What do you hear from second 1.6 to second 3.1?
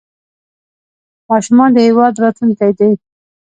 د هېواد راتلونکی دی